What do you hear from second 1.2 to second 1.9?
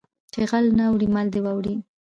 دې واوړي.